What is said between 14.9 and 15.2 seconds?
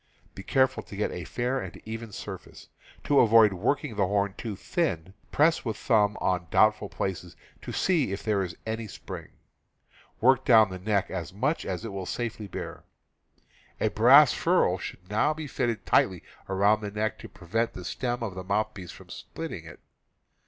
295 should